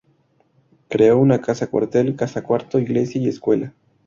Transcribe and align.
Creó 0.89 1.19
una 1.19 1.41
casa 1.41 1.67
cuartel, 1.67 2.15
casa 2.15 2.41
curato, 2.43 2.79
iglesia 2.79 3.21
y 3.21 3.27
escuela. 3.27 3.75